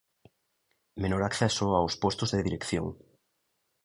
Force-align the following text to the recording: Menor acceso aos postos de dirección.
Menor 1.01 1.21
acceso 1.25 1.65
aos 1.71 1.93
postos 2.03 2.29
de 2.31 2.43
dirección. 2.47 2.87